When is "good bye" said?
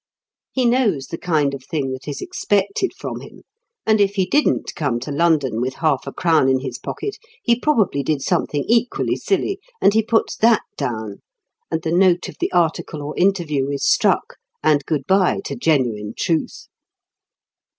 14.87-15.39